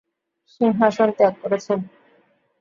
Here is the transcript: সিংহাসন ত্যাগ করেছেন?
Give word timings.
সিংহাসন 0.53 1.09
ত্যাগ 1.17 1.33
করেছেন? 1.41 1.79